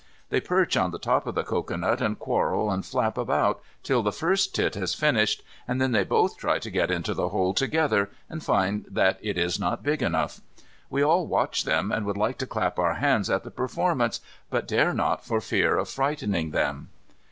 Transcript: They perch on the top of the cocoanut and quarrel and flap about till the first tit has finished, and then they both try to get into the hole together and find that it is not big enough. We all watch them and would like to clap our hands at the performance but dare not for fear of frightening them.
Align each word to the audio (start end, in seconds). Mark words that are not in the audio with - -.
They 0.31 0.41
perch 0.41 0.75
on 0.75 0.89
the 0.89 0.97
top 0.97 1.27
of 1.27 1.35
the 1.35 1.43
cocoanut 1.43 2.01
and 2.01 2.17
quarrel 2.17 2.71
and 2.71 2.83
flap 2.83 3.19
about 3.19 3.61
till 3.83 4.01
the 4.01 4.11
first 4.11 4.55
tit 4.55 4.73
has 4.73 4.95
finished, 4.95 5.43
and 5.67 5.79
then 5.79 5.91
they 5.91 6.03
both 6.03 6.37
try 6.37 6.57
to 6.57 6.71
get 6.71 6.89
into 6.89 7.13
the 7.13 7.29
hole 7.29 7.53
together 7.53 8.09
and 8.27 8.43
find 8.43 8.87
that 8.89 9.19
it 9.21 9.37
is 9.37 9.59
not 9.59 9.83
big 9.83 10.01
enough. 10.01 10.41
We 10.89 11.03
all 11.03 11.27
watch 11.27 11.65
them 11.65 11.91
and 11.91 12.07
would 12.07 12.17
like 12.17 12.39
to 12.39 12.47
clap 12.47 12.79
our 12.79 12.95
hands 12.95 13.29
at 13.29 13.43
the 13.43 13.51
performance 13.51 14.21
but 14.49 14.67
dare 14.67 14.95
not 14.95 15.23
for 15.23 15.39
fear 15.39 15.77
of 15.77 15.87
frightening 15.87 16.49
them. 16.49 16.89